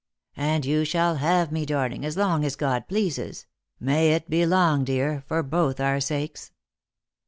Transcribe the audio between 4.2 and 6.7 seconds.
be long, dear, for both our sakes